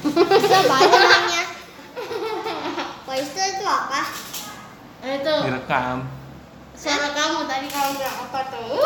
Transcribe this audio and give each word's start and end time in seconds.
Coba 0.00 0.76
namanya. 0.80 1.42
Voice 3.04 3.36
itu 3.36 3.64
apa? 3.68 4.00
Itu. 5.04 5.34
Direkam. 5.44 6.08
Suara 6.72 7.12
kamu 7.12 7.44
tadi 7.44 7.68
kamu 7.68 7.90
nggak 8.00 8.14
apa 8.24 8.40
tuh. 8.48 8.80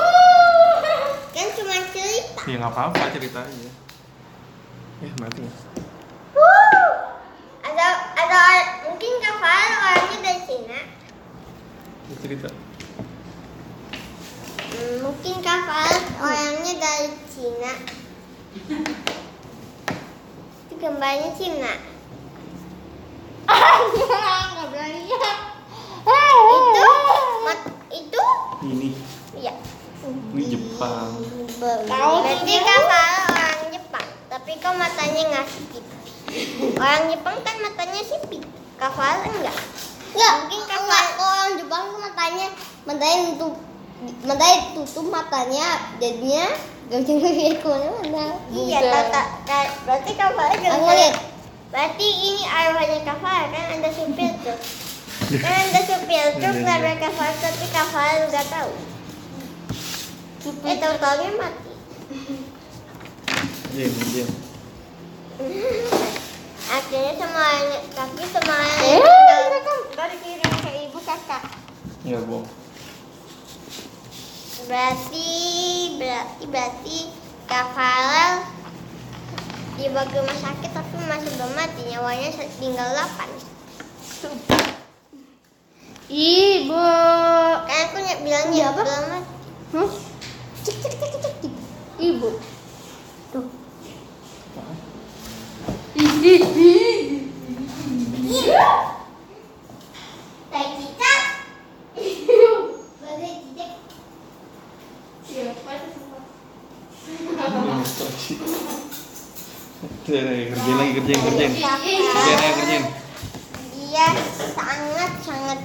Kan 1.30 1.46
cuma 1.54 1.76
cerita. 1.94 2.42
Ya 2.50 2.54
nggak 2.58 2.72
apa-apa 2.74 3.04
cerita 3.14 3.46
aja. 3.46 3.70
Ya 4.98 5.10
mati. 5.22 5.46
Wuh. 6.34 6.90
Ada 7.62 7.86
ada 8.18 8.40
mungkin 8.90 9.12
Kak 9.22 9.38
orangnya 9.38 10.18
dari 10.18 10.40
Cina. 10.42 10.80
Ya, 12.10 12.14
cerita. 12.18 12.48
Hmm, 14.74 14.94
mungkin 15.06 15.34
Kak 15.38 15.62
orangnya 16.18 16.72
dari 16.82 17.08
Cina. 17.30 17.72
Itu 20.84 20.92
gambarnya 20.92 21.32
Cina. 21.32 21.72
Nggak 24.52 24.68
berani 24.68 25.00
ya. 25.08 25.32
Itu 26.04 26.88
mat- 27.40 27.72
itu 27.88 28.22
ini 28.68 28.88
ya. 29.32 29.56
ini 30.04 30.44
Jepang 30.44 31.24
Tahu 31.56 32.14
Berarti 32.20 32.52
tuh. 32.52 32.68
Kak 32.68 32.80
Farel 32.84 33.24
orang 33.32 33.64
Jepang, 33.72 34.08
tapi 34.28 34.60
kok 34.60 34.76
matanya 34.76 35.22
nggak 35.32 35.46
sipit. 35.48 35.84
Orang 36.76 37.04
Jepang 37.08 37.36
kan 37.40 37.56
matanya 37.64 38.02
sipit. 38.04 38.44
Kak 38.76 38.92
Farel 38.92 39.24
enggak. 39.24 39.56
Enggak, 40.12 40.32
mungkin 40.36 40.60
Kak 40.68 40.82
Farel 40.84 41.16
orang 41.16 41.50
Jepang 41.56 41.82
tuh 41.88 42.00
matanya 42.04 42.46
matanya 42.84 43.16
tutup 43.32 43.56
matanya 44.28 44.58
tutup 44.76 45.06
matanya 45.08 45.66
jadinya 45.96 46.44
gak 46.84 46.98
bisa 47.00 47.12
ngeliat 47.14 47.56
ke 47.56 47.66
mana-mana. 47.66 48.24
Iya, 48.48 48.78
tak 49.08 49.26
berarti 49.84 50.10
Kak 50.12 50.30
Farel 50.32 50.56
juga. 50.58 50.74
Aku 50.74 50.90
lihat. 50.90 51.14
Berarti 51.68 52.06
ini 52.06 52.42
arwahnya 52.44 52.98
Kak 53.02 53.18
Farel 53.18 53.48
kan 53.48 53.64
ada 53.74 53.90
supir 53.90 54.32
tuh. 54.44 54.58
Kan 55.36 55.52
ada 55.64 55.80
supir 55.82 56.24
truk 56.34 56.54
Iya, 56.54 56.60
iya. 56.60 56.74
ada 56.76 56.92
Kak 56.98 57.12
Farel 57.12 57.36
tapi 57.36 57.66
Kak 57.68 57.86
Farel 57.88 58.22
nggak 58.26 58.46
tahu. 58.48 58.72
Eh 60.44 60.76
tahu-tahunya 60.76 61.30
mati. 61.34 61.72
diam 63.70 63.94
diam 64.06 64.30
Akhirnya 66.66 67.12
semuanya, 67.14 67.78
tapi 67.90 68.22
semuanya 68.24 68.76
Eh, 68.82 68.96
tinggal- 68.96 69.44
mereka 69.46 69.72
dari 69.94 70.16
kirim 70.18 70.52
ke 70.58 70.70
ibu 70.84 70.98
kakak. 71.00 71.42
nggak 72.02 72.22
bohong 72.24 72.48
berarti 74.64 75.30
berarti 76.00 76.44
berarti 76.48 76.98
Kak 77.44 77.66
Farel 77.76 78.32
dibawa 79.76 80.06
ke 80.08 80.16
rumah 80.16 80.38
sakit 80.38 80.70
tapi 80.72 80.94
masih 81.04 81.30
belum 81.36 81.52
mati 81.52 81.80
nyawanya 81.90 82.28
tinggal 82.56 82.88
8 82.88 83.28
Ibu. 86.04 86.84
kan 87.64 87.80
aku 87.90 87.96
ny- 87.98 88.20
bilangnya 88.22 88.70
apa? 88.70 88.82
belum 88.84 89.06
mati 89.10 89.32
Hah? 89.74 89.90
Cek 90.64 90.76
cek 90.80 90.94
cek 90.96 91.10
cek. 91.18 91.34
cek. 91.42 91.52
Ibu. 91.98 92.28
Tuh. 93.34 93.46
Ih, 95.94 96.12
ih, 96.22 96.42
ih. 96.44 97.13
Kerjain 110.04 110.28
lagi, 110.76 110.92
kerjain 110.94 111.20
kerjain, 111.22 111.22
kerjain. 111.22 111.52
Kerjain 111.54 112.36
aja, 112.36 112.50
kerjain. 112.54 112.84
dia 113.74 114.06
sangat 114.52 115.12
sangat 115.22 115.58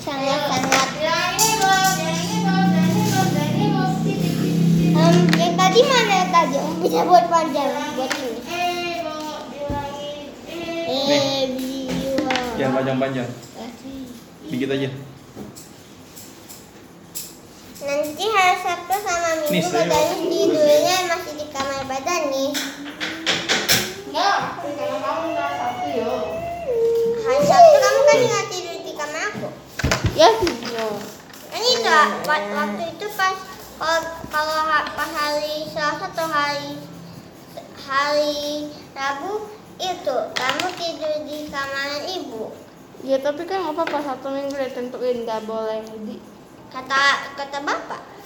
sangat 0.00 0.40
sangat 0.42 0.88
Em, 4.90 5.14
yang 5.32 5.54
tadi 5.54 5.80
mana 5.80 6.18
tadi 6.28 6.56
Om 6.58 6.74
bisa 6.82 7.00
buat 7.04 7.24
panjang 7.28 7.70
buat 7.94 8.10
ini 8.10 8.40
eh 10.88 11.42
biwa 11.46 12.36
Jangan 12.58 12.72
panjang-panjang. 12.74 13.28
Dikit 14.44 14.68
aja. 14.68 14.90
Nanti 17.78 18.24
hari 18.26 18.56
Sabtu 18.58 18.96
sama 18.98 19.30
Nih, 19.38 19.48
Minggu 19.54 19.70
saya- 19.70 19.86
badannya 19.86 20.26
tidurnya 20.26 20.96
masih 21.06 21.32
di 21.38 21.46
kamar 21.48 21.82
badan 21.86 22.20
kamu 22.38 22.54
kamu. 29.08 29.48
Ya, 30.14 30.30
waktu 32.26 32.84
itu 32.94 33.06
pas 33.14 33.34
kalau 33.78 34.02
kalau 34.30 34.62
pas 34.68 35.10
hari 35.14 35.66
Selasa 35.70 36.10
atau 36.10 36.26
hari 36.26 36.78
hari 37.86 38.70
Rabu 38.94 39.46
itu 39.78 40.16
kamu 40.34 40.66
tidur 40.74 41.14
di 41.26 41.38
kamar 41.50 42.02
ibu. 42.10 42.50
Ya 43.06 43.22
tapi 43.22 43.46
kan 43.46 43.62
nggak 43.62 43.78
apa-apa 43.78 43.98
satu 44.02 44.34
minggu 44.34 44.58
ditentuin 44.58 45.22
nggak 45.22 45.46
boleh 45.46 45.86
di 46.02 46.18
Kata 46.68 47.32
kata 47.38 47.58
bapak. 47.64 48.17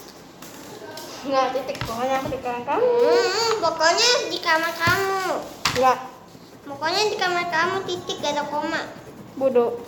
Nggak 1.22 1.46
titik 1.52 1.78
pokoknya 1.80 2.18
aku 2.18 2.28
di 2.28 2.38
kamar 2.38 2.62
kamu 2.64 2.82
Hmm, 2.82 3.50
pokoknya 3.58 4.08
di 4.26 4.38
kamar 4.38 4.72
kamu. 4.72 5.20
nggak 5.72 5.98
Pokoknya 6.62 7.02
di 7.04 7.16
kamar 7.16 7.46
kamu 7.48 7.76
titik 7.84 8.16
gak 8.18 8.32
ada 8.32 8.44
koma. 8.44 8.82
bodoh 9.34 9.78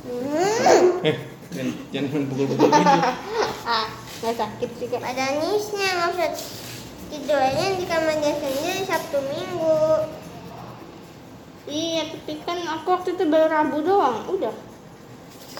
Hmm. 0.00 1.02
Eh, 1.02 1.16
jangan, 1.50 1.68
jangan 1.90 2.22
pukul-pukul 2.26 2.64
gitu. 2.64 3.10
ah 3.68 3.86
nggak 4.18 4.34
sakit 4.34 4.70
sih 4.74 4.86
kak 4.88 5.04
Ada 5.04 5.24
nisnya 5.36 5.88
nggak 5.90 6.10
usah 6.10 6.30
tidurnya 7.08 7.66
di 7.74 7.84
kamar 7.84 8.14
dia 8.16 8.32
sendiri 8.34 8.82
Sabtu 8.82 9.18
Minggu. 9.20 9.82
iya 11.66 12.08
tapi 12.08 12.32
kan 12.40 12.56
aku 12.70 12.88
waktu 12.90 13.10
itu 13.12 13.24
baru 13.24 13.46
rabu 13.46 13.78
doang 13.80 14.24
udah 14.28 14.54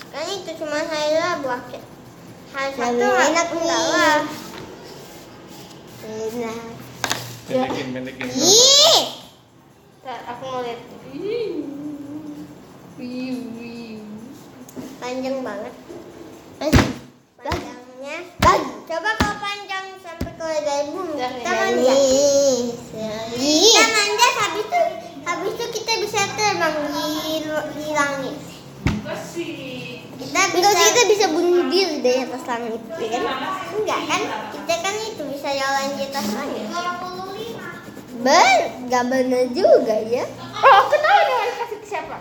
Kan 0.09 0.25
itu 0.27 0.51
cuma 0.57 0.81
hari 0.81 1.13
Rabu 1.15 1.49
akhir. 1.51 1.83
Hari 2.49 2.71
Sabtu 2.73 3.05
hari 3.05 3.29
enak 3.29 3.47
enggak 3.51 3.61
nih. 3.79 3.93
lah. 3.93 4.19
Enak 6.09 6.57
Pendekin, 7.49 7.87
pendekin. 7.97 8.29
Ih, 8.29 9.25
aku 10.05 10.45
mau 10.53 10.61
lihat 10.61 10.81
panjang 15.01 15.37
banget. 15.41 15.73
Panjangnya. 17.41 18.17
Coba 18.85 19.11
kalau 19.17 19.37
panjang 19.41 19.97
sampai 20.05 20.33
ke 20.37 20.49
dari 20.61 20.93
bumi 20.93 21.17
Kita 23.33 23.85
manjat 23.89 24.33
habis 24.45 24.65
itu 24.69 24.83
habis 25.25 25.53
itu 25.57 25.65
kita 25.73 25.93
bisa 26.05 26.21
terbang 26.37 26.77
di, 26.93 27.09
di 27.49 27.87
langit. 27.97 28.37
Kita 30.29 31.08
bisa 31.19 31.35
bunuh 31.35 31.67
diri 31.67 31.99
dari 31.99 32.23
atas 32.23 32.47
langit, 32.47 32.79
ya 32.79 33.09
kan? 33.11 33.23
Enggak 33.75 34.01
kan? 34.07 34.23
Kita 34.55 34.75
kan 34.87 34.95
itu 35.03 35.23
bisa 35.35 35.51
jalan 35.51 35.99
di 35.99 36.03
atas 36.07 36.27
langit. 36.31 36.65
Ben, 38.23 38.87
gak 38.87 39.05
bener 39.11 39.51
juga 39.51 39.99
ya. 39.99 40.23
oh 40.63 40.75
aku 40.87 40.95
tahu 40.95 41.19
nih 41.27 41.37
harus 41.43 41.57
kasih 41.59 41.79
ke 41.83 41.87
siapa 41.87 42.19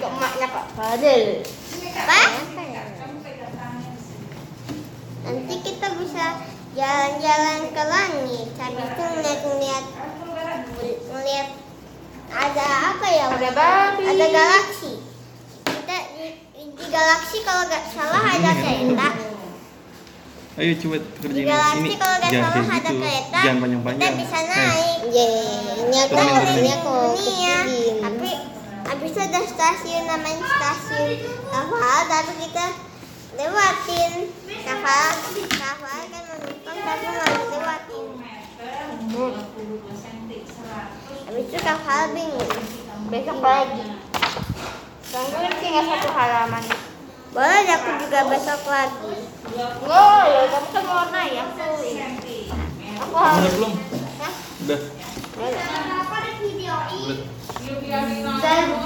ke 0.00 0.06
emaknya 0.08 0.48
kak 0.48 0.66
Fadil 0.72 1.44
Apa? 1.92 2.20
Nanti 5.24 5.54
kita 5.60 5.88
bisa 6.00 6.24
jalan-jalan 6.72 7.60
ke 7.76 7.82
langit. 7.88 8.48
Habis 8.56 8.88
itu 8.88 9.02
ngeliat-ngeliat 9.04 9.84
ngeliat 11.12 11.48
ada 12.28 12.66
apa 12.92 13.06
ya? 13.08 13.24
Ada 13.36 13.50
babi. 13.52 14.04
Ada 14.04 14.26
galaksi. 14.32 15.03
Galaksi 16.94 17.38
kalau 17.42 17.62
nggak 17.66 17.84
salah 17.90 18.22
ada 18.22 18.50
kereta. 18.54 19.08
Ayo 20.54 20.72
coba 20.78 20.96
Di 20.96 21.18
kerjain 21.18 21.42
galaksi 21.44 21.82
ini. 21.82 21.96
kalau 21.98 22.14
nggak 22.14 22.30
Jangan 22.30 22.46
salah 22.46 22.54
kayak 22.54 22.70
ada 22.70 22.86
gitu. 22.86 23.02
kereta. 23.02 23.38
Jangan 23.42 23.58
panjang-panjang. 23.58 23.98
Kita 23.98 24.14
bisa 24.16 24.38
Eh, 24.38 24.46
naik. 24.46 24.98
Iya, 25.04 25.26
ini 25.74 25.98
kan 26.06 26.26
dunia 26.46 26.76
kok 26.78 26.94
dunia. 27.18 27.56
Tapi 27.98 28.30
habis 28.84 29.10
itu 29.10 29.20
ada 29.20 29.40
stasiun 29.42 30.04
namanya 30.04 30.42
stasiun 30.46 31.10
kapal, 31.50 31.98
tapi 32.06 32.32
kita 32.38 32.66
lewatin 33.34 34.12
kapal. 34.62 35.06
Kapal 35.50 35.98
kan 36.06 36.22
menumpang 36.30 36.78
tapi 36.78 37.04
bisa 37.04 37.26
lewatin. 37.50 38.06
Habis 41.24 41.44
itu 41.44 41.58
kapal 41.58 42.00
bingung. 42.12 42.50
besok 43.04 43.38
lagi 43.38 43.84
Tunggu 45.04 45.38
nanti 45.38 45.66
nggak 45.68 45.86
satu 45.86 46.08
halaman 46.10 46.64
boleh 47.34 47.66
aku 47.66 47.90
juga 47.98 48.30
besok 48.30 48.62
lagi. 48.70 49.10
Enggak, 49.42 50.22
ya 50.22 50.42
kamu 50.54 50.68
kan 50.70 50.84
warna 50.86 51.22
ya. 51.26 51.42
Aku 51.50 51.66
Aku 52.94 53.16
harus. 53.18 53.52
belum? 53.58 53.72
Udah. 54.62 54.80
Dan 57.82 58.06
kamu. 58.38 58.76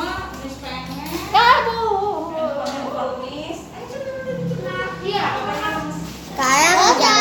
Kalian 6.39 6.77
udah 6.97 7.21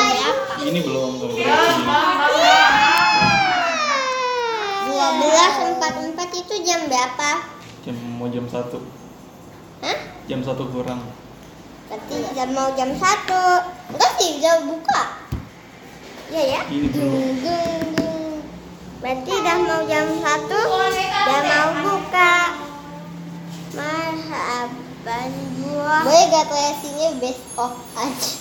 Ini 0.63 0.79
belum 0.79 1.11
belum. 1.19 1.35
Ya, 1.35 1.59
Dua 4.87 5.07
belas 5.19 5.53
empat 5.75 5.93
empat 6.07 6.29
itu 6.31 6.55
jam 6.63 6.87
berapa? 6.87 7.29
Jam 7.83 7.95
mau 8.15 8.31
jam 8.31 8.47
satu. 8.47 8.79
Hah? 9.83 10.16
Jam 10.27 10.43
satu 10.43 10.67
kurang. 10.75 11.07
Berarti 11.87 12.19
jam 12.35 12.51
mau 12.51 12.67
jam 12.75 12.91
satu. 12.99 13.63
Enggak 13.95 14.11
sih 14.19 14.43
jam 14.43 14.67
buka. 14.67 15.23
Iya 16.27 16.43
ya? 16.51 16.61
Ini 16.67 16.87
belum. 16.91 17.11
Dung, 17.15 17.31
dung, 17.47 17.83
dung. 17.95 18.35
Berarti 18.99 19.31
udah 19.31 19.57
mau 19.63 19.81
jam 19.87 20.05
satu 20.19 20.59
Udah 20.67 21.41
mau 21.47 21.69
buka. 21.79 22.35
Marhaban 23.71 25.31
buah 25.63 26.01
Boleh 26.03 26.23
gak 26.27 26.45
kreasinya 26.51 27.07
best 27.23 27.43
of 27.55 27.79
aja? 27.95 28.31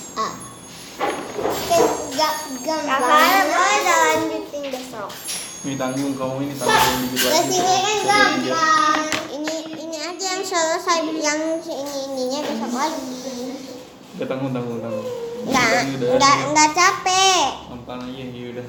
Kan 1.70 1.82
gak 2.18 2.34
gampang. 2.66 2.98
Boleh 2.98 3.78
dah 3.86 3.98
lanjutin 4.10 4.74
besok. 4.74 5.10
Ini 5.62 5.78
tanggung 5.78 6.18
kamu 6.18 6.50
ini 6.50 6.54
tanggung. 6.58 7.14
Kreasinya 7.14 7.76
kan 7.78 7.98
gampang 8.10 9.15
yang 10.36 10.44
selesai 10.44 10.98
Yang 11.16 11.40
ini 11.64 11.98
ininya 12.12 12.40
besok 12.44 12.72
lagi. 12.76 13.16
Udah 14.20 14.26
tanggung 14.28 14.52
tanggung 14.52 14.80
tanggung. 14.84 15.08
Udah 15.48 15.64
enggak, 15.80 16.36
ini. 16.36 16.44
enggak 16.52 16.70
capek. 16.76 17.44
Gampang 17.72 18.00
aja 18.04 18.24
ya 18.28 18.46
udah. 18.52 18.66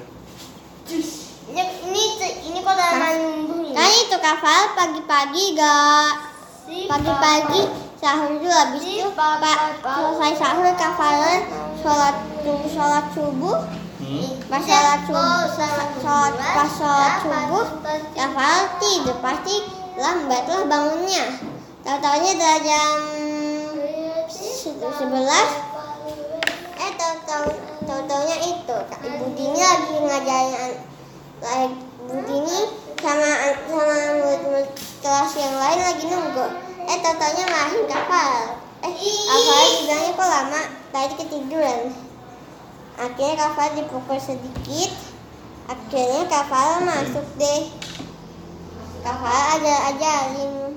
Ini 1.48 1.62
ini 1.92 2.02
ini 2.48 2.58
kok 2.64 2.72
dalam 2.72 3.20
Kan 3.76 3.90
itu 3.92 4.16
kafal 4.16 4.62
pagi-pagi 4.72 5.44
gak 5.56 6.12
pagi-pagi 6.68 7.60
sahur 7.98 8.36
dulu 8.36 8.52
habis 8.52 8.84
itu 8.84 9.10
pak 9.16 9.58
selesai 9.80 10.32
sahur 10.36 10.68
kafalan 10.76 11.40
sholat 11.80 12.16
sholat 12.68 13.04
subuh. 13.16 13.58
Hmm? 13.98 14.28
pas 14.46 14.62
sholat 14.62 15.00
subuh 15.08 15.44
sholat 16.00 16.34
pas 16.36 16.70
sholat 16.70 17.12
subuh 17.24 17.66
kafal 18.12 18.58
tidur 18.78 19.16
pasti 19.24 19.56
lambat 19.98 20.42
lah 20.46 20.62
bangunnya 20.70 21.24
tahu 21.86 21.98
taunya 22.02 22.30
udah 22.34 22.56
jam 22.66 22.98
sebelas. 24.98 25.50
Eh 26.78 26.90
tahu 26.98 27.14
tahu 27.26 27.46
tahu 27.86 28.00
taunya 28.06 28.36
itu 28.42 28.76
Kak. 28.90 29.00
Ibu 29.02 29.26
Dini 29.38 29.60
lagi 29.62 29.96
ngajarin 29.98 30.74
lagi 31.38 31.78
ibu 31.78 32.16
Dini 32.26 32.58
sama 32.98 33.30
sama 33.70 33.96
murid-murid 34.18 34.68
kelas 35.02 35.32
yang 35.38 35.54
lain 35.54 35.80
lagi 35.86 36.04
nunggu. 36.10 36.46
Eh 36.88 36.98
tahu 36.98 37.14
taunya 37.14 37.44
ngalahin 37.46 37.82
kapal 37.86 38.32
eh 38.78 38.94
kapal 38.94 39.66
bilangnya 39.82 40.10
kok 40.14 40.28
lama? 40.30 40.62
Tadi 40.94 41.14
ketiduran. 41.18 41.80
Akhirnya 42.98 43.34
kapal 43.38 43.66
dipukul 43.78 44.18
sedikit. 44.18 44.90
Akhirnya 45.70 46.26
kapal 46.26 46.82
masuk 46.82 47.26
deh. 47.38 47.70
Kapal 49.02 49.38
ada 49.58 49.74
ajarin 49.94 50.67